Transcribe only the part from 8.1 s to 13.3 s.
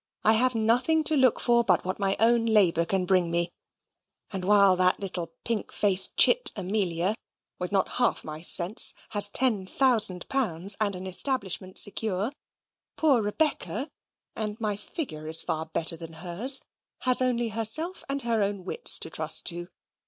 my sense, has ten thousand pounds and an establishment secure, poor